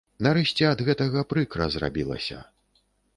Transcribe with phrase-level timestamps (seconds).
[0.27, 2.39] Нарэшце ад гэтага прыкра зрабілася.